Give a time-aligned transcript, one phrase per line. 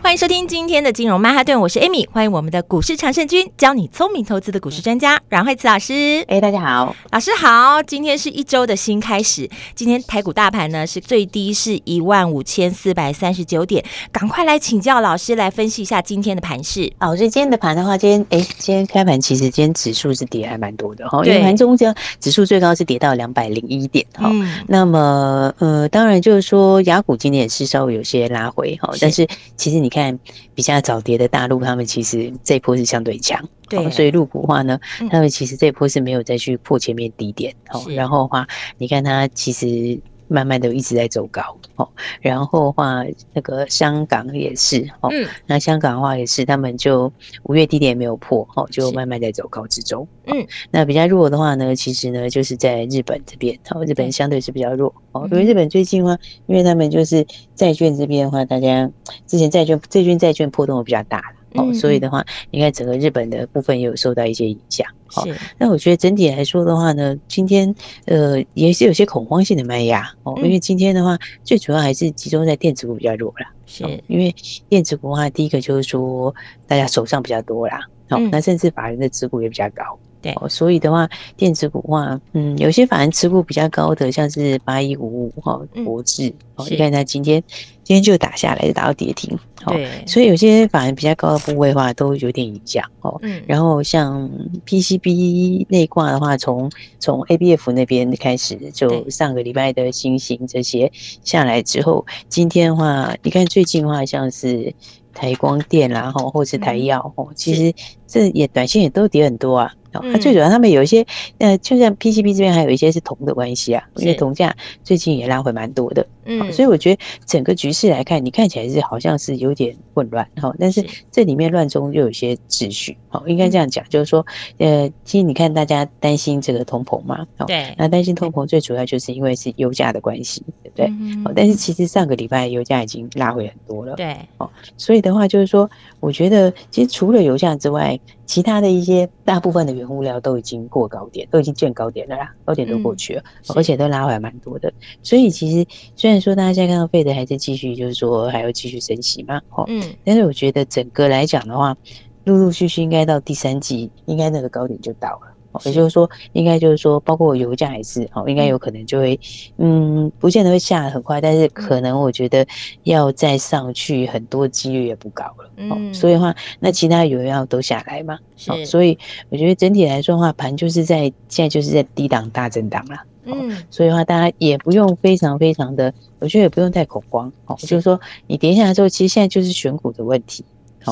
[0.00, 6.24] 欢迎收听今天的金融曼哈顿，我是 Amy，欢迎我们的股市常胜军，教你聪明投资的股市专家阮慧慈老师。
[6.28, 7.82] 哎，大家好，老师好。
[7.82, 16.90] 今天是一周的新开始，今天台股大盘呢是最低是一万五千四百三十九点，赶快来请教老师来分析一下今天的盘势。
[17.00, 24.30] 哦，所以今天的盘的话，今天哎，今天开盘其实今天指数是跌还蛮多的哈，因为盘中间指数最高是跌到两百零一点哈。
[24.32, 29.26] 嗯、那么呃，当然就是说，雅股今天也是稍微有些拉回哈，但是
[29.56, 29.98] 其实你看。
[29.98, 30.16] 看
[30.54, 38.46] 比较早跌的大陆，他们其实这一波是相对强，对、哦，所以入股的话呢，嗯、他们其实这一波是没有再去破前面低点，哦，然后的话，
[38.76, 39.98] 你看它其实。
[40.28, 41.42] 慢慢的一直在走高，
[41.76, 41.88] 哦，
[42.20, 47.10] 然后的话那个香港也是，哦，嗯，那香港的话也是，他们就
[47.44, 58.90] 五月低点也没有破，哦，就慢慢在走高之中，嗯，那比较弱的话呢，其实呢就是在日本这边，哦，日本相对是比较弱，哦，因为日本最近的话，因为他们就是债券这边的话，大家
[59.26, 61.22] 之前债券最近债券波动比较大。
[61.54, 64.86] 哦，所以的话，你看整个日本的部分也有受到一些影响。
[65.06, 65.24] 好，
[65.56, 67.74] 那我觉得整体来说的话呢，今天
[68.04, 73.50] 呃也是有些恐慌性的卖压哦，因为今天的话最主要还是集中在电子股比较弱啦。
[73.64, 74.34] 是，因为
[74.68, 76.34] 电子股的话，第一个就是说
[76.66, 79.98] 大家手上比较多啦，好，那甚至法人的持股也比较高。
[80.20, 87.42] 对，所以的话，电子股的话，嗯，有些法人持股比较高的，像是八一五五哈，国智，哦，你看它今天
[87.84, 93.16] 今天就打下来，打到跌停，对，所以有些法人比较高的部位的话，都有点影响哦。
[93.22, 94.28] 嗯，然后像
[94.66, 100.90] PCB 内挂的话，从从 ABF 那边开始，就上个礼拜的星星这些
[101.22, 104.74] 下来之后，今天的话，你看最近的话，像是
[105.14, 107.72] 台光电啦，哈，或是台药，哦，其实
[108.06, 109.72] 这也短线也都跌很多啊。
[110.12, 111.04] 它最主要，他们有一些，
[111.38, 114.54] 呃，就像 PCB 这边还有一些是铜的关系啊，因为铜价
[114.84, 124.24] 最近也拉回蛮多的，嗯，所以我觉得整个局势来看，你看起来是好像是有点混乱，哈，但是这里面乱中又有些秩序，好，应该这样讲，就是说，
[124.58, 130.86] 呃，其实你看大家担心这个通膨嘛，对，那担心通膨最主要就是因为是油价的关系，对不对？
[131.24, 135.68] 好，但是其实上个礼拜油价已经拉回很多了，对，哦，所以的话就是说，
[136.00, 144.72] 我觉得其实除了油价之外，其他的一些大部分的原物料都已经过高点，都已经见高点了啦，高点都过去了，嗯、而且都拉回来蛮多的。
[145.02, 145.66] 所以其实
[145.96, 151.76] 虽然说大家现在看到费德还在继续，就是说还要继续升息嘛，哦，嗯，但是我觉得整个来讲的话，
[152.24, 155.34] 陆陆续续应该到第三季，应该那个高点就到了。
[155.64, 159.18] 也就是说，应该就是说，包括油价也是哦，应该有可能就会，
[159.56, 162.46] 嗯，不见得会下得很快，但是可能我觉得
[162.84, 165.50] 要再上去很多几率也不高了。
[165.56, 168.18] 嗯，所以的话，那其他油要都下来嘛。
[168.36, 168.96] 是，所以
[169.28, 173.04] 我觉得整体来说的话，盘就是在现在就是在低档大震荡啦。
[173.24, 177.30] 嗯，所以的话，大家也不用非常非常的，我觉得也不用太恐慌。
[177.46, 180.44] 哦，就是说你跌下来之后，其实现在就是选股的问题。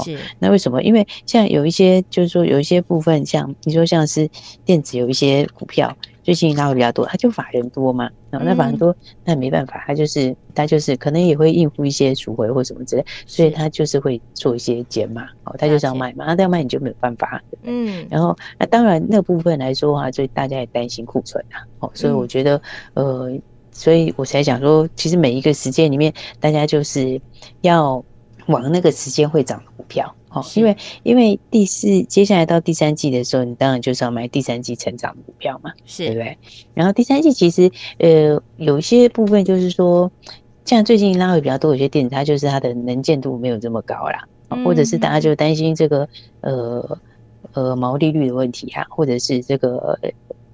[0.05, 0.83] 是，那为什么？
[0.83, 4.29] 因为像有一些，就是说有一些部分，像你说像是
[4.65, 22.61] 电子有一些股票，最近拉回比较多，它就法人多嘛，然后那法人多，那没办法，他就是他就是可能也会应付一些赎回或什么之类，所以他就是会做一些减码，哦，他就是要卖嘛，那这样卖你就没有办法，嗯，然后那当然那部分来说的话，所以大家也担心库存啊，哦，所以我觉得，
[22.95, 23.31] 呃，
[23.71, 27.21] 所以我才讲说，其实每一个时间里面，大家就是
[27.61, 28.05] 要。
[28.49, 36.39] 往那个时间会涨票，哦，因为因为第四接下来到第三季的时候，你当然就是要买第三季成长的股票嘛，是对不对？
[36.75, 40.11] 然后第三季其实呃有一些部分就是说，
[40.65, 44.29] 像最近拉回比较多，有些电子它就是它的能见度没有这么高啦，
[44.65, 46.09] 或者是大家就担心这个
[46.41, 46.99] 呃
[47.53, 49.99] 呃毛利率的问题啊，或者是这个。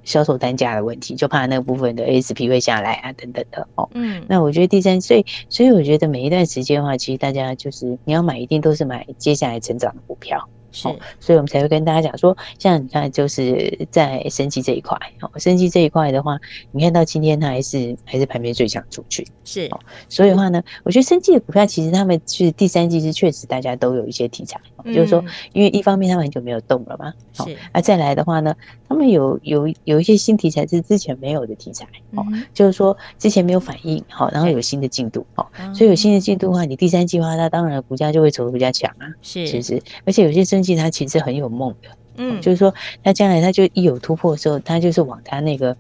[0.05, 3.89] 销售单价的问题，就怕那个部分的 ASP 会下来啊，等等的哦。
[3.95, 10.89] 嗯，那我觉得第三，所以所以我觉得每一段时间的话，其实大家就是你要买，一定都是买接下来成长的股票是，
[11.21, 16.39] 所以我们才会跟大家讲说，像你看，就是在生技这一块，哦，生技这一块的话，
[16.73, 19.79] 你看到今天它还是还是排名最强族群，是，哦。
[20.09, 25.23] 所以的话呢，我觉得生技的股票其实他们是第三季是确实大家都有一些题材，嗯、就是说，
[25.53, 28.55] 因为一方面他们很久没有动了嘛，是，啊，再来的话呢，
[28.89, 42.73] 他们有有有一些新题材是之前没有的题材，哦、嗯，就是说之前没有反应，好，然后有新的进度，哦，所以有新的进度的话，你第三季的话，它当然股价就会走得比较强啊，是，其实，而且有些生技它其实很有梦的，嗯，就是说
[43.03, 45.77] 他将来他就一有突破的时候，他就是往他那个。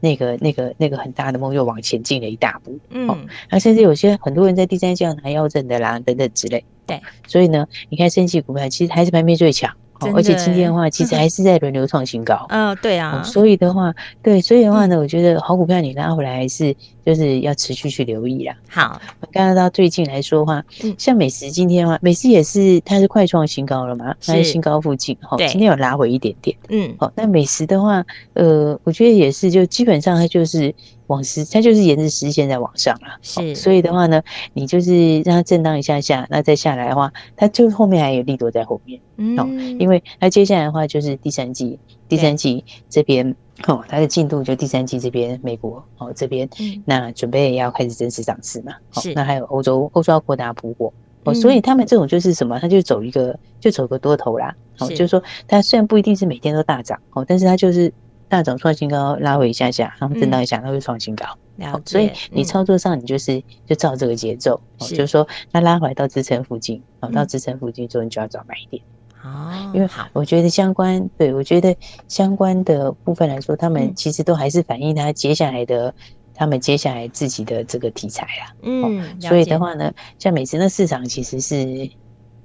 [0.00, 9.74] 那个、那个、那个很大的梦又往前进了一大步，嗯，那甚至有些很多人在第三季要拿腰证的啦，等等之类，对，所以呢，你看生技股票其实还是盘面最强。
[10.14, 12.46] 而且今天的话，其实还是在轮流创新高。
[12.48, 13.22] 嗯， 对啊。
[13.22, 16.74] 所以的话，对，所以的话呢，我觉得好股票你拉回来还是
[17.04, 18.54] 就是要持续去留意啦。
[18.68, 19.00] 好，
[19.32, 20.64] 刚刚到最近来说的话，
[20.96, 25.16] 像美食今天的话，美食也是它是快创新高了嘛，它是新高附近。
[25.20, 26.56] 好，今天有拉回一点点。
[26.68, 28.04] 嗯，好，那美食的话，
[28.34, 30.74] 呃，我觉得也是，就基本上它就是。
[31.08, 34.22] 往时，它就是沿着实线在往上了，是，所以的话呢，
[34.52, 39.36] 你就是让它震荡一下下，那再下来的话，它就后面还有利多在后面，嗯，
[39.80, 41.78] 因为它接下来的话就是第三季，
[42.08, 43.34] 第三季这边
[43.66, 46.48] 哦，它的进度就第三季这边美国哦这边，
[46.84, 50.92] 那准备要开始正式上市嘛，是，那还有欧洲，欧洲要扩大补货
[51.24, 57.90] 哦，所以他们这种就是什么，它就走一个就走个多头啦，哦，就是说它虽然不一定是每天都大涨哦，但是它就是。
[58.28, 61.26] 大涨创新高，拉回一下下，然后震荡一下，它会创新高。
[61.60, 68.82] 好，所以你操作上，你就是就照这个节奏，就是说它拉回到支撑附近，好，到支撑附近之后，你就要找买点。
[69.24, 71.76] 哦，因为我觉得相关，对我觉得
[72.06, 75.92] 相关的部分来说，他们其实都还是反映他接下来的，
[76.34, 78.54] 他们接下来自己的这个题材啊。
[78.62, 81.90] 嗯，所以的话呢，像美食的市场其实是。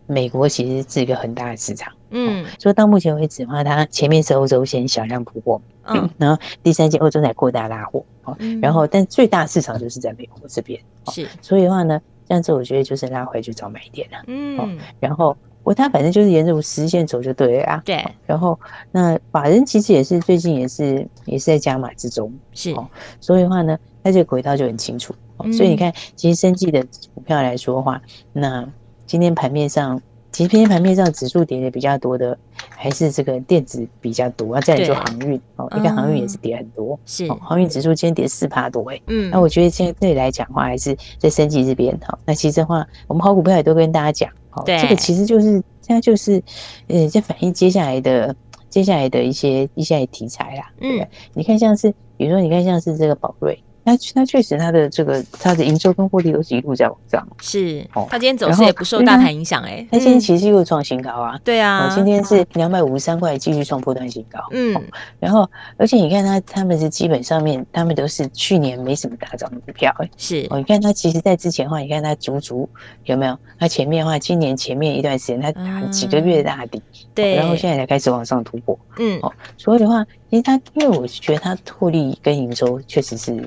[0.05, 18.59] 美国其实是一个很大的市场，嗯，所以到目前为止的话，它前面是欧洲先小量补货，嗯， 然后第三季欧洲在扩大拉货，哦，然后但最大市场就是在美国这边，是，所以的话呢，这样子我觉得就是拉回去找买点了，嗯，然后我它反正就是沿着实线走就对了啊，对，然后
[18.91, 22.75] 那法人其实也是最近也是也是在加码之中，是，
[23.19, 25.15] 所以的话呢，它这个轨道就很清楚，
[25.51, 27.99] 所以你看，其实生技的股票来说的话，
[28.31, 28.69] 那。
[29.05, 30.01] 今天盘面上，
[30.33, 32.35] 其实今天盘面上指数跌的比较多的，
[32.69, 34.59] 还是这个电子比较多啊。
[34.61, 38.99] 再来就航运哦，你看航运也是跌很多，是哦航运指数今天跌四趴多哎。
[39.07, 42.17] 嗯，那我觉得现在这里来讲的话，还是在升级这边哈。
[42.25, 45.51] 那其实的话，我们好股票也都跟大家讲，哦，这个其实就是
[45.81, 46.41] 现在就是
[46.87, 48.35] 呃，在反映接下来的
[48.69, 50.71] 接下来的一些一些题材啦。
[50.81, 53.63] 嗯，你看像是，比如说你看像是这个宝瑞。
[53.83, 57.27] 那那确实，它的这个它的营收跟获利都是一路在往上。
[57.41, 59.85] 是，哦，它今天走势也不受大盘影响哎。
[59.91, 61.39] 它今天其实又创新高啊。
[61.43, 64.39] 对啊，今天是两百五十三块，继续创破断新高。
[64.51, 64.81] 嗯，
[65.19, 69.93] 然后而且你看它，他们是基本上面，他们都是去年没什么大涨的股票。
[70.17, 72.69] 是，哦，你看它其实在之前的话，你看它足足
[73.03, 73.37] 有没有？
[73.59, 76.81] 它前面的话，今年前面一段时间，它打几个月的大底，
[77.13, 78.79] 对，然后现在才开始往上突破。
[78.97, 80.05] 嗯，哦，所以的话。
[80.33, 83.39] 其实他，因为我觉得他获利跟营收确实是，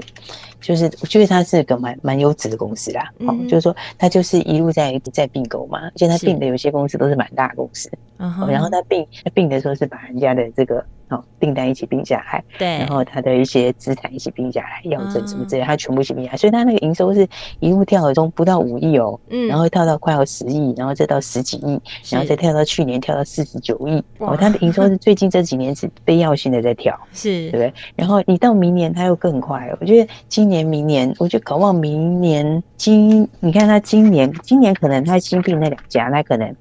[0.60, 3.10] 就是我觉得他是个蛮蛮优质的公司啦。
[3.18, 7.90] 嗯、哼就是说他就是一路在在并购嘛，而且他并的有些公司都是蛮大的公司。
[8.18, 10.84] 嗯哼，然后他并他并的时候是把人家的这个。
[11.08, 17.26] 好，订单一起并下来，对，然后它的一些资产一起并下来，要证什么之类，它全部一起并下来，所以它那个营收是
[17.60, 21.80] 一路跳的中不到五亿哦，嗯，然后跳到快要十亿，然后再到十几亿，
[22.10, 27.72] 然后再跳到去年跳到四十九亿，哦，它的营收是最近这几年是非要性的在跳， 是，对不对？
[27.94, 36.52] 然后你到明年它又更快，我觉得今年明年，我觉得搞不好明年今，你看它今年今年可能它新并那两家，那可能。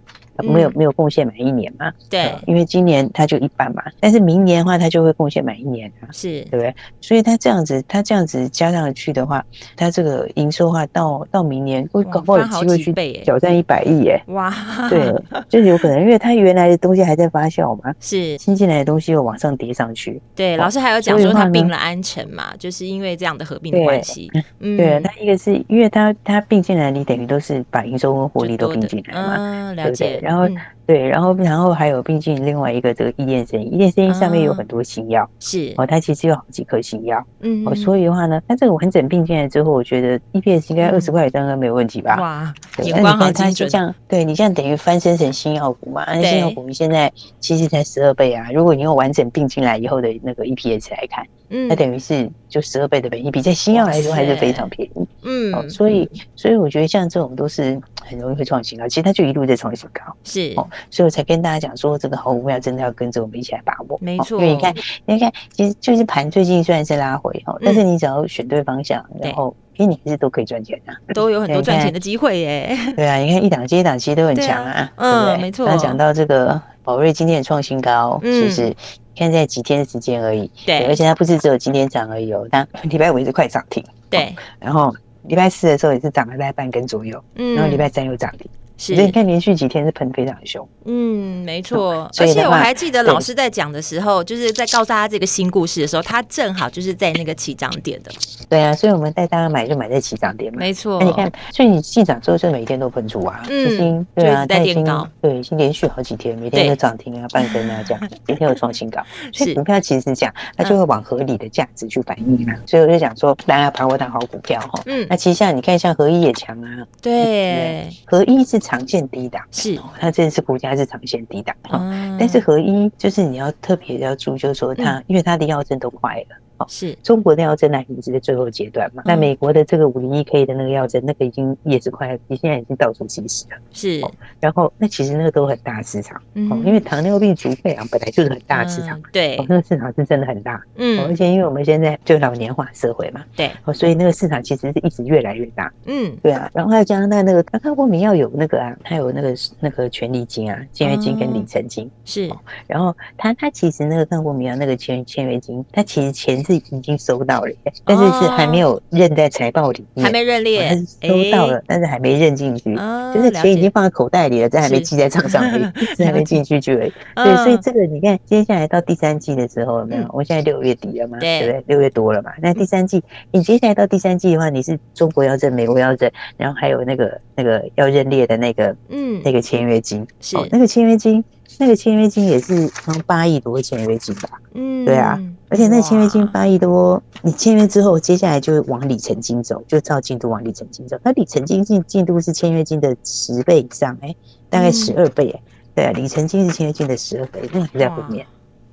[0.43, 1.91] 没有没有贡献满一年嘛？
[2.09, 6.75] 对，因为今年他就一半嘛，但是明年的话，他就会贡献满一年啊，是对不对？
[7.01, 9.43] 所以他这样子，他这样子加上去的话，
[9.75, 14.21] 他这个营收的话，到到明年会搞不好有机会去挑战一百亿耶！
[14.27, 14.53] 哇，
[14.89, 15.13] 对，
[15.47, 20.21] 就是有可能，因为他原来的东西还在发酵嘛， 是新进来的东西又往上叠上去。
[20.35, 24.29] 对，老师还有讲说他并了安成嘛，就是因为这样的合并的关系。
[24.59, 30.21] 嗯，对，他一个是因为他他并进来，你等于都是把营收跟获利都并进来嘛，嗯，了解。
[30.25, 30.47] 然后。
[30.87, 42.21] 对，然后然后还有并进另外一个这个异电生意，异电生意上面有很多新药，是哦，它其实有好几颗新药，嗯，哦，所以的话呢，它这个完整并进来之后，我觉得 EPS 应该二十块以上应该没有问题吧？
[42.21, 42.53] 哇，
[42.83, 43.53] 眼光好精准。
[43.55, 46.05] 就像对你这样等于翻身成新药股嘛？
[46.05, 51.25] 那新药股现在其实才十二倍啊，如果你用完整并进来以后的那个 EPS 来看。
[51.49, 55.07] 嗯，那等于是就十二倍的本益比，在新药来说还是非常便宜。
[55.23, 60.01] 嗯，哦，所以所以我觉得像这种都是很容易会创新高，其实它就一路在创新高。
[60.23, 63.97] 是哦，所以我才跟大家讲说，这个好股票真的要跟着我们一起来把握。
[64.01, 64.75] 没错，因为你看，
[65.05, 69.55] 你看，其实就是盘最近虽然是拉回哈，但是你只要选对方向，然后。
[69.77, 72.77] 因为你还是都可以赚钱的，都有很多赚钱的机会耶。
[72.95, 75.67] 对啊，你看一档接一档，其实都很强啊，嗯，没错。
[75.67, 78.73] 那讲到这个宝瑞今天创新高，是不是？
[79.15, 84.35] 看在几天的时间而已，对，而且它不是只有今天涨而已哦，它 礼拜五也是快涨停，对。
[84.59, 84.93] 然后
[85.23, 88.49] 礼拜四的时候也是涨了大概半根左右，嗯，然后礼拜三又涨停。
[88.77, 90.67] 是，你看连续几天是喷非常凶。
[90.85, 92.09] 嗯，没错。
[92.19, 98.11] 而且我还记得老师在讲的时候，就是在告诉大家这个新故事的时候，他正好就是在那个起涨点的。
[98.49, 100.59] 对啊，所以我们带大家买就买在起涨点嘛。
[100.59, 100.99] 没错。
[100.99, 109.01] 那你看，所以你起涨之后就每天都喷出啊，嗯，对啊，在垫高，对，已经连续好几天，每天都涨停啊，半根啊这样， 今天又创新高。
[109.31, 112.53] 所以股票其实是这样，它就会往合理的价值去反映嘛。
[112.65, 114.83] 所以我就讲说，大家要把握到好股票哈。
[114.85, 115.07] 嗯。
[115.09, 116.85] 那其实像你看，像合一也强啊。
[117.01, 117.87] 对。
[118.05, 118.59] 合一是。
[118.65, 121.77] 长线低档是，它真的是股价是长线低档哈，
[122.19, 126.35] 但是合一就是你要特别要注意，就是说它，因为它的药证都坏了。
[126.67, 126.97] 是。
[127.03, 129.03] 中国的药针呢，已经是在最后阶段嘛。
[129.05, 133.57] 那美国的这个五零一 K 的那个药针，那个已经也是快，你现在已经到处其实了。
[133.71, 134.01] 是，
[134.39, 136.17] 然后那其实那个都很大市场，
[136.49, 152.29] 哦，因为糖尿病足费啊本来就是很大市场，对，那个市场是真的很大，嗯，而且因为我们现在就老年化社会嘛，对，所以那个市场其实是一直越来越大，嗯，对啊，然后还有加上那那个刚刚我们要有那个啊，它有那个那个权利金啊，签约金跟里程金是，
[152.65, 156.44] 然后它它其实那个抗过敏药那个签签约金，它其实钱。
[156.45, 157.51] 是已经收到了，
[157.83, 162.75] 但是是还没有认在财报里面，还没认列，但是收到了，但是还没认进去，
[163.13, 165.63] 就是钱已经放在口袋里了，但还没记在账上而已，
[166.05, 166.93] 还没进去就而已。
[167.15, 170.05] 对，所以这个你看，接下来到第三季的时候有没有？
[170.13, 171.39] 我现在六月底了嘛，对。
[171.39, 171.63] 不对？
[171.67, 180.37] 六月多了嘛，那第三季，你接下来到第三季的话，你是中国要认，美国要认，然后还有那个那个要认列的那个，嗯，那个签约金，是。
[180.51, 181.23] 那个签约金。
[181.57, 182.69] 那个签约金也是
[183.05, 184.29] 八亿多签约金吧？
[184.53, 185.19] 嗯，对啊，
[185.49, 190.97] 而且那签约金八亿多，你签约之后，接下来就会往里程金走，就照进度往里程金走。
[191.03, 194.15] 那里程金进进度是签约金的十倍以上，哎，
[194.49, 195.41] 大概十二倍，哎，
[195.75, 198.25] 对啊，里程金是签约金的十二倍，那你在后面。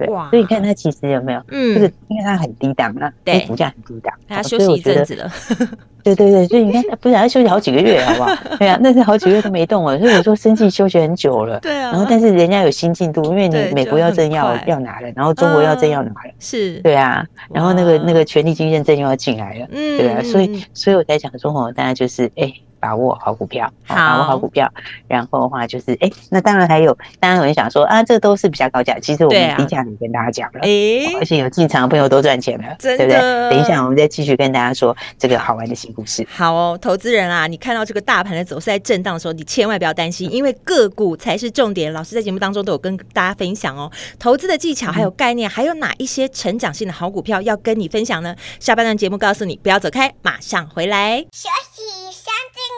[0.07, 1.43] 对，所以你看它其实有没有？
[1.49, 5.31] 嗯，这个因为它很低档嘛，对，股价很低档，它休息一阵子了。
[6.05, 8.37] 对对对，所以你看，不是要休息好几个月，好不好？
[8.59, 9.97] 对啊，那是好几个月都没动了。
[10.01, 11.61] 所以我说，生技休息很久了。
[11.61, 11.93] 对啊。
[11.93, 16.81] 然后，但是人家有新进度，因为你美国要证要要拿了，然后中国要证要拿了，是。
[16.81, 17.25] 对啊。
[17.55, 20.21] 然后那个那个权利金认证又要进来了，嗯，对啊。
[20.25, 22.53] 所以，所以我在讲说哦，大家就是哎。
[22.83, 24.69] 把握好股票，好，把握好股票，
[25.07, 33.21] 然后的话就是，哎，那当然还有，当然有人想说啊，这都是比较高价，其实我们低价也跟大家讲了，哎，而且有进场的朋友都赚钱了，对不对？
[33.51, 36.27] 等一下我们再继续跟大家说这个好玩的新故事。
[36.29, 41.93] 好哦，投资人啊，你看到这个大盘的走势在震荡的时候，你千万不要担心，因为个股才是重点。
[41.93, 48.35] 老师在节目当中都有跟大家分享哦，投资的技巧还有概念，还有哪一些成长性的好股票要跟你分享呢？
[48.59, 51.25] 下半段节目告诉你，不要走开，马上回来。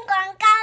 [0.07, 0.54] 广告。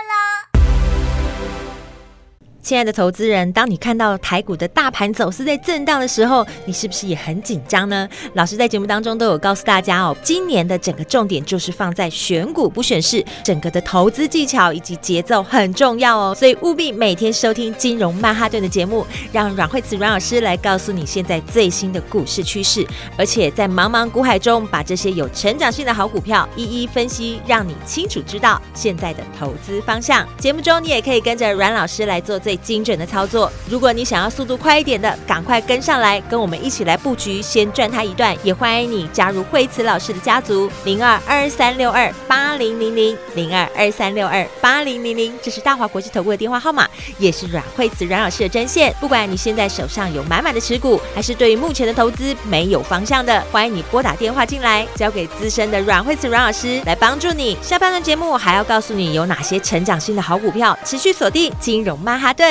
[2.72, 8.08] 亲爱的投资人，当你看到台股的大盘走势在震荡的时候，你是不是也很紧张呢？
[8.36, 22.88] 老师在节目当中都有告诉大家哦，今年的整个重点就是放在选股不选市，整个的投资技巧以及节奏很重要哦，所以务必每天收听金融曼哈顿的节目，让阮慧慈阮老师来告诉你现在最新的股市趋势，
[23.18, 30.26] 而且在茫茫股海中把这些有成长性的好股票一一分析，让你清楚知道现在的投资方向。
[30.38, 32.58] 节目中你也可以跟着阮老师来做最。
[32.62, 38.36] 精准的操作，如果你想要速度快一点的，赶快跟上来，跟我们一起来布局，先赚它一段。
[38.44, 46.88] 也欢迎你加入慧慈老师的家族，零二二三六二八零零零零二二三六二八零零零，这是大华国际投顾的电话号码，
[47.18, 48.94] 也是阮慧慈阮老师的专线。
[49.00, 57.58] 不管你现在手上有满满的持股，还是对于目前的投资没有方向的，欢迎你拨打电话进来，交给资深的阮慧慈阮老师来帮助你。
[57.62, 62.51] 下半段节目还要告诉你有哪些成长性的好股票，持续锁定金融曼哈顿。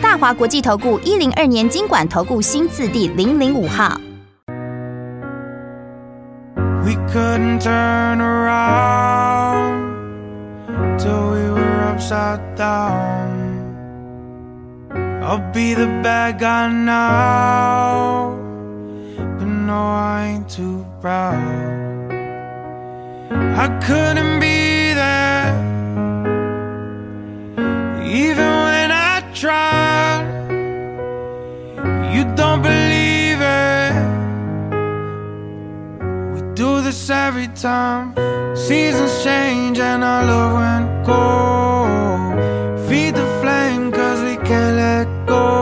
[0.00, 4.00] 大华国际投顾一零二年金管投顾新字第零零五号。
[6.84, 9.06] We couldn't turn around
[11.96, 13.30] upside down.
[15.22, 18.36] I'll be the bad guy now,
[19.38, 19.80] but no,
[20.12, 22.12] I ain't too proud.
[23.32, 25.56] I couldn't be there,
[28.04, 29.79] even when I tried.
[37.11, 38.15] every time.
[38.55, 42.89] Seasons change and our love went cold.
[42.89, 45.60] Feed the flame cause we can't let go.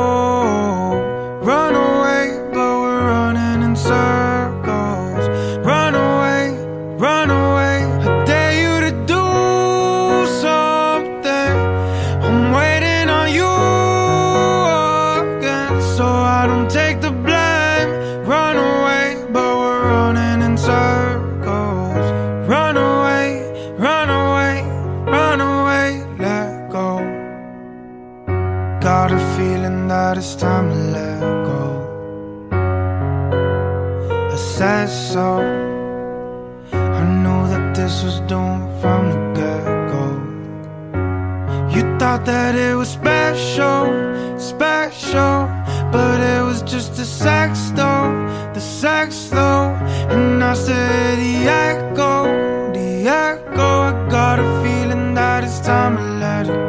[53.56, 53.70] go.
[53.90, 56.69] I got a feeling that it's time to let it go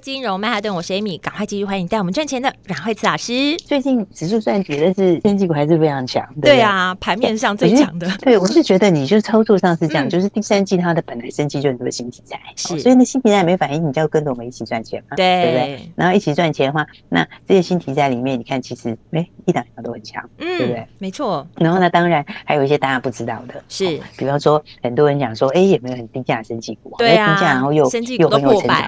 [0.00, 3.54] 金融曼哈顿，我是 Amy，赶快继续欢迎带我们赚钱的阮慧慈老师。
[3.58, 8.10] 最近指数虽然觉得是生技股还是非常强，对，对啊，盘面上最强的。
[8.22, 15.92] 对，我是觉得你就操作上是这样，嗯、就是第三季它的本来升绩就很多新题材，是，所以那新题材没反应，你就要跟着我们一起赚钱嘛，对，对不对？
[15.96, 20.86] 然后一起赚钱的话，那这些新题材里面，你看其实哎一档一档都很强，嗯，对不对？
[20.98, 21.46] 没错。
[21.56, 26.94] 然后呢，当然还有一些大家不知道的，是，比方说很多人讲说，哎，有没有很低价升绩股？
[26.96, 27.84] 对啊，低价然后又
[28.18, 28.80] 又很有成长。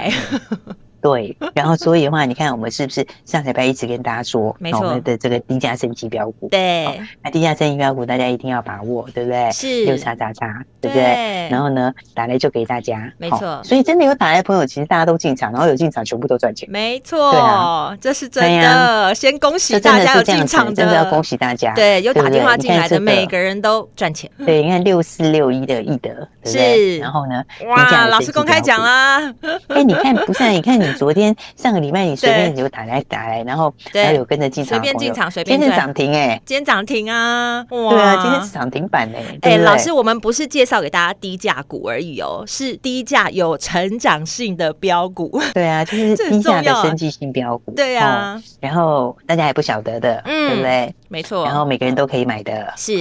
[1.03, 9.51] 对，然后所以的话，你看我们是不是上礼拜一直跟大家说，没错，我们的这个低价升级标股，对，那低价升级标股大家一定要把握，对不对？
[9.51, 11.49] 是六叉叉叉，对不对？
[11.51, 13.61] 然后呢，打来就给大家，没错。
[13.65, 17.33] 所以真的有打来的朋友，其实大家都进场，然后有进场，全部都赚钱，没错。
[17.33, 19.15] 对啊，这是真的。
[19.15, 21.75] 先恭喜大家有进场的，真的要恭喜大家。
[21.75, 24.31] 对，有打电话进来的每个人都赚钱。
[24.45, 26.11] 对，你看六四六一的易德，
[26.45, 29.33] 是，然后呢，哇，老师公开讲啦。
[29.69, 31.73] 哎，你看，不是，你看你昨天上。
[31.73, 35.59] 上个礼拜你随便就打来打来，然后还有跟着进场，随便进场随便。
[35.59, 37.65] 今天涨停哎，今天涨停啊！
[37.71, 39.39] 哇，对啊，今天是涨停板哎。
[39.41, 45.41] 哎，老师，我们不是介绍给大家低价股而已哦，是低价有成长性的标股。
[45.55, 47.73] 对啊，就是低价的升级性标股。
[47.75, 50.95] 对啊，然后大家也不晓得的，嗯对不对？
[51.13, 51.45] 没错。
[51.45, 52.95] 然后每个人都可以买的，是，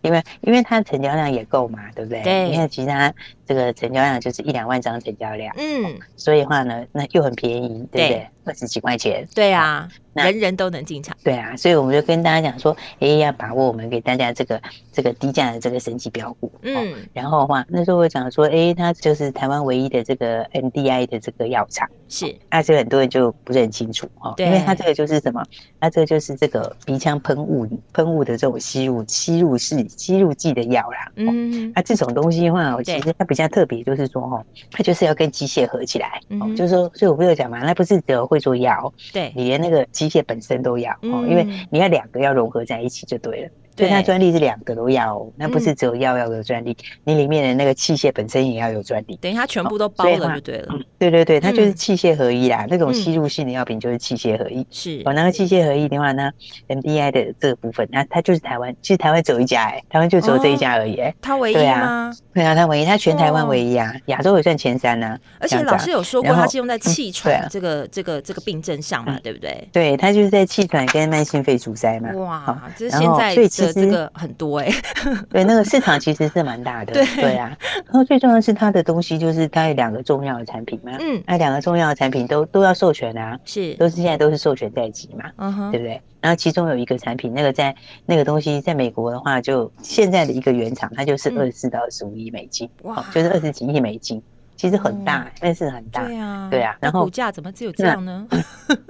[0.00, 2.22] 因为因为它成交量也够嘛，对不对？
[2.22, 2.48] 对。
[2.48, 3.12] 你看其他
[3.46, 8.26] 这个成交量就是一两万张成交量，嗯，所以的话呢，那又很便宜，对不对？
[8.48, 9.88] 二十几块钱，对啊。
[10.14, 14.60] 人人都能进场，对啊，所以我们就跟大家讲说，哎，要把握我们给大家这个
[14.92, 25.40] 这个低价的这个神奇标股，嗯，然后的话，那时候我讲说，哎，它就是台湾唯一的这个 NDI 的这个药厂，是，那这个很多人就不是很清楚哦，因为它这个就是什么，
[25.78, 43.50] 它这个就是这个鼻腔喷雾喷雾的这种吸入吸入式吸入剂的药啦，嗯，那这种东西的话，我其实它比较特别，就是说哈，它就是要跟机械合起来，嗯，就是说，所以我不是有讲嘛，那不是只有会做药，对，你连那个机机械本身都要哦，因为你要两个要融合在一起就对了。
[43.78, 49.16] 所以它专利是两个都要，那不是只有药要有专利，你里面的那个器械本身也要有专利。
[49.22, 50.74] 等于它全部都包了就对了。
[50.98, 52.66] 对对对，它就是器械合一啦。
[52.68, 54.66] 那种吸入性的药品就是器械合一。
[54.70, 55.00] 是。
[55.04, 56.30] 哦，那个器械合一的话呢
[56.68, 61.14] ，MDI 的这个部分，那它就是台湾，其实台湾只有一家哎，台湾就只有这一家而已哎。
[61.20, 62.12] 它唯一吗？
[62.34, 65.18] 对啊，它唯一，它全台湾唯一啊，亚洲也算前三呢。
[65.38, 69.68] 而且老师有说过，它是用在气喘这个这个这个病症上嘛，对不对？
[69.72, 72.10] 对，它就是在气喘跟慢性肺阻塞嘛。
[72.14, 73.34] 哇，这是现在
[73.72, 74.60] 的这个很多。
[74.60, 74.72] 对，
[75.30, 77.56] 对，那个市场其实是蛮大的，对，对啊。
[77.84, 86.00] 然后最重要的是它的东西，就是它有两个重要的产品嘛，嗯，那两个重要的产品都都要授权啊，是，都是现在都是授权在即嘛，嗯哼，对不对？
[86.20, 94.20] 然后其中有一个产品，那个在那个东西在美国的话，就现在的一个原厂，它就是二十四到二十五亿美金，哇，就是二十几亿美金。
[94.56, 96.76] 其实很大，但是很大，对啊，对啊。
[96.80, 98.26] 然后股价怎么只有这样呢？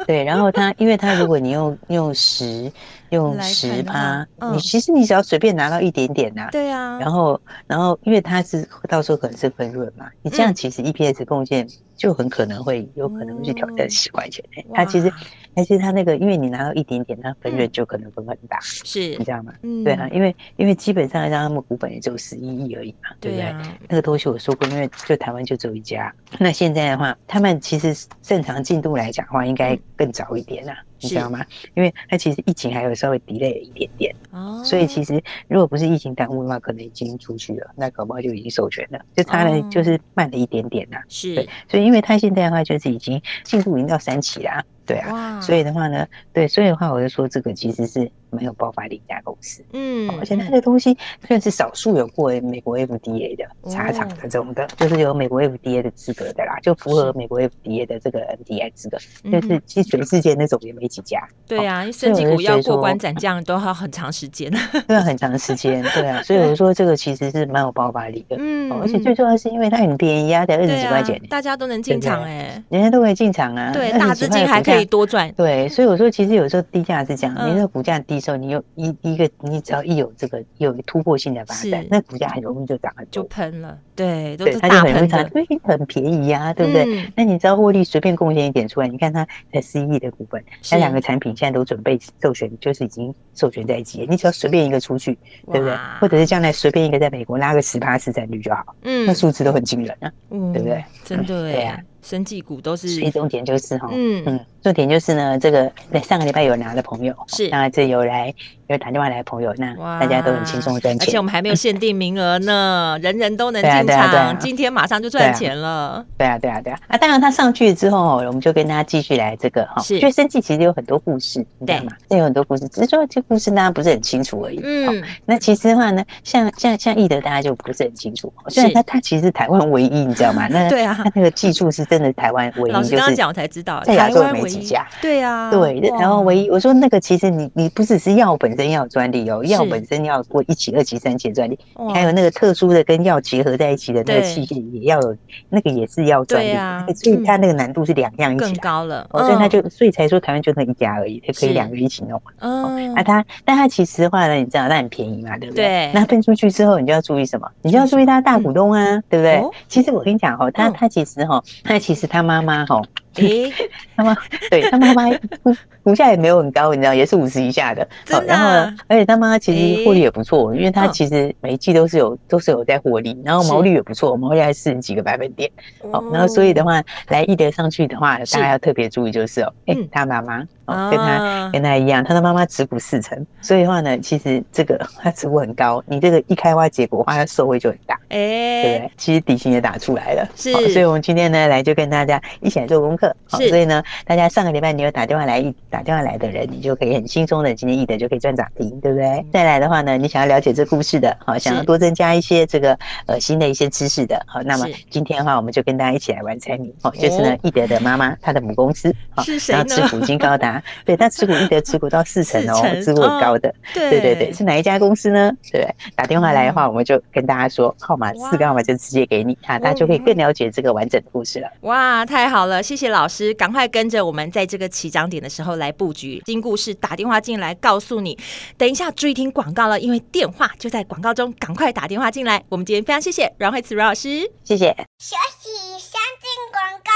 [0.06, 2.72] 对，然后它，因为它如果你用用十
[3.10, 6.98] 用十趴，你其实你只要随便拿到一点点呐，对啊。
[6.98, 11.66] 然后然后因为它是到时候可能是分润嘛，你这样其实 EPS 贡献
[11.96, 14.44] 就很可能会有可能会去挑战十块钱。
[14.74, 15.12] 它其实。
[15.54, 19.52] 但是它那个，因为你拿到一点点，它分润就可能分很大，是你知道吗？
[19.62, 23.52] 嗯，对啊，因为因为基本上来讲，他们股本也只有十一亿而已嘛，对不对？
[23.88, 26.14] 那个东西我说过，因为就台湾就只有一家。
[26.38, 27.92] 那现在的话，他们其实
[28.22, 31.44] 正常进度来讲的话，应该更早一点啊，你知道吗？
[31.74, 41.02] 因为它其实疫情还有稍微 delay 了一点点，哦，所以其实如果不是疫情耽误的话，可能已经出去了，那搞不好就已经授权了，就差了就是慢了一点点啦。
[41.08, 44.64] 是，对，所以因为它现在的话，就是已经进度已经到三期啦。
[44.86, 58.98] 对啊，所以的话呢，对，所以的话，我就说这个其实是没有爆发力一家公司，嗯，而且它的东西算是少数有过美国 FDA 的茶厂的这种的，就是有美国 FDA 的资格的啦，就符合美国 FDA 的这个 MDI 资格，
[59.30, 61.20] 就是其实全世界那种也没几家。
[61.46, 64.50] 对啊，生技股要过关斩将都要很长时间，
[64.86, 74.88] 对啊，很长时间，对啊， 所以我就说这个其实是蛮有爆发力的，嗯，而且最重要是因为它很便宜啊，才二十几块钱，大家都能进场哎，人家都可以进场啊，对，大资金还可以。
[74.88, 87.10] 多赚，对，所以我说其实有时候低价是这样，你那个股价低的时候，你有一一个，你只要一有这个有突破性的发展，那股价很容易就涨很多，就喷了，对，对，它就很容易涨，因为很便宜啊，对不对？
[87.16, 95.18] 那你知道获利随便贡献一点出来，你看它才十一亿的股份，那两个产品现在都准备授权，就是已经授权在即，你只要随便一个出去，
[95.50, 95.76] 对不对？
[96.00, 100.84] 或者是将来随便一个在美国拉个十趴市占率就好，嗯，那数字都很惊人啊，嗯对不对？
[101.04, 101.80] 真的， 对呀。
[102.08, 104.22] 生技股都是，所以重点就是哈，嗯。
[104.24, 108.34] 嗯，重点就是呢，这个在上个礼拜有拿的朋友是，那这有来
[108.68, 111.08] 因为打电话来的朋友，那大家都很轻松赚钱。
[111.08, 116.04] 而且我们还没有限定名额呢，人人都能进场，今天马上就赚钱了。
[116.18, 116.78] 对啊，对啊，对啊。
[116.86, 119.80] 啊，当然他上去之后，我们就跟大家继续来这个哈。
[119.80, 119.98] 是。
[119.98, 121.92] 所以生技其实有很多故事，你知道吗？
[122.10, 124.60] 对，有很多故事，只是说这故事大家不是很清楚而已。
[124.62, 125.02] 嗯。
[125.24, 128.30] 那其实的话呢，像像像易德，大家就不是很清楚。
[128.48, 130.46] 虽然他他其实是台湾唯一，你知道吗？
[130.50, 134.86] 那 对啊，他那个技术是真的台湾唯一，就是刚刚讲我才知道，在亚洲没几家。
[135.00, 135.50] 对啊。
[135.50, 141.56] 对，然后唯一我说那个其实你你不只是药本身要专利哦，药本身要过一期、二期、三期的专利，
[141.94, 145.16] 还有那个特殊的跟药结合在一起的那个器械也要有，
[145.48, 146.52] 那个也是要专利，
[146.94, 149.08] 所以它那个难度是两样一起，更高了。
[149.12, 152.20] 所以他就所以才说台湾就那一家而已，可以两个一起弄。
[152.40, 155.64] 嗯，那他但他其实的话呢，你知道那很便宜嘛，对不对？
[155.64, 155.92] 对。
[155.94, 157.48] 那分出去之后，你就要注意什么？
[157.62, 159.40] 你就要注意他大股东啊，对不对？
[159.68, 162.82] 其实我跟你讲哦，他他其实哈，他其实他妈妈哈。
[163.20, 163.52] 诶，
[163.96, 164.16] 他妈，
[164.50, 165.10] 对他妈妈
[165.42, 167.86] 股股价也没有很高，你知道，也是五十以下的。
[168.04, 168.26] 真的。
[168.26, 175.50] 然后，而且他妈其实获利也不错，因为他其实每一季都是有都是有在获利，然后毛利也不错，毛利还四十几个百分点。
[175.92, 188.92] 好，然后所以的话，来易德上去的话，大家要特别注意就是哦，哎，他妈妈哦，跟他跟他一样，他的妈妈持股四成，所以的话呢，其实这个 他持股很高，你这个一开花结果的话，他收惠就很大，哎，对不对？
[188.96, 190.52] 其实底薪也打出来了，是。
[190.68, 193.14] 所以我们今天呢，来就跟大家一起来做功课。
[193.30, 199.24] 好，所以呢，大家上个礼拜你有打电话来，打电话来的人，你就可以很轻松的，今天易德就可以赚涨停，对不对？
[199.32, 215.32] 再来的话呢，你想要了解这故事的，好，想要多增加一些这个呃新的一些知识的，好，那么今天的话，我们就跟大家一起来玩猜谜，好，就是呢，易德的妈妈她的母公司，好，然后持股金高达， 对，那持股易德持股到四成哦， 持股很高的，对对对，是哪一家公司呢？
[215.52, 221.48] 对，打电话来的话，我们就跟大家说号码，四个号码就直接给你，啊，大家就可以更了解这个完整的故事了。
[221.60, 223.32] 哇，太好了，谢谢老师。
[223.34, 226.74] 赶快跟着我们，在这个起涨点的时候来布局新故事。
[226.74, 228.16] 打电话进来告诉你，
[228.56, 231.32] 等一下注意听广告了，因为电话就在广告中。
[231.38, 232.42] 赶快打电话进来。
[232.48, 234.74] 我们今天非常谢谢阮慧慈阮老师，谢谢。
[234.98, 236.87] 休息，先进广告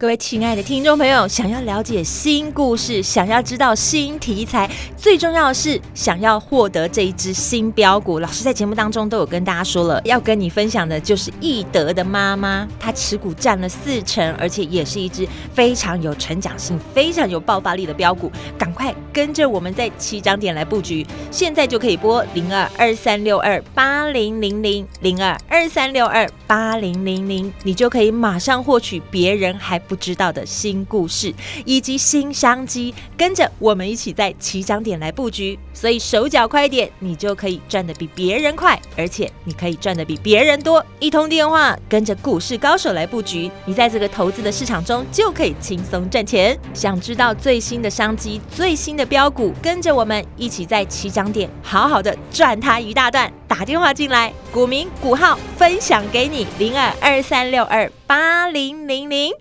[0.00, 8.18] 各位亲爱的听众朋友，想要了解新故事，想要知道新题材，最重要的是想要获得这一只新标股。
[8.18, 18.32] 老师在节目当中都有跟大家说了，要跟你分享的就是易德的妈妈，她持股占了四成，而且也是一只非常有成长性、非常有爆发力的标股。
[18.80, 31.30] 快跟着我们在起涨点来布局，现在就可以拨零二二三六二八零零零零二二三六二八零零零，你就可以马上获取别人还不知道的新故事
[31.66, 40.82] 以及新商机，跟着我们一起在起涨点来布局，所以手脚快点，你就可以赚得比别人快，而且你可以赚得比别人多。
[40.98, 46.58] 一通电话，跟着股市高手来布局，你在这个投资的市场中就可以轻松赚钱。
[46.72, 53.28] 想知道最新的商机、最最新的标股，跟着我们一起在起涨点好好的赚它一大段。
[53.48, 59.32] 打电话进来，股名股号分享给你，零二二三六二八零零零。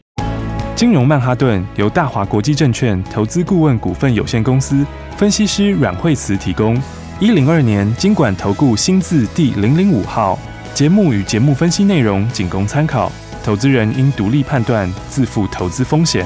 [0.76, 4.84] 金融曼哈顿由大华国际证券投资顾问股份有限公司
[5.16, 6.82] 分析师阮慧慈提供。
[7.20, 10.40] 一零二年金管投顾新字第零零五号。
[10.74, 13.12] 节目与节目分析内容仅供参考，
[13.44, 16.26] 投资人应独立判断，自负投资风险。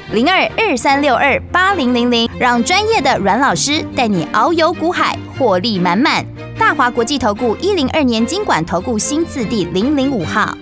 [0.13, 6.25] 零二二三六二八零零零，让专业的阮老师带你遨游股海，获利满满。
[6.59, 10.53] 大华国际投顾一零二年金管投顾新字第零零五号。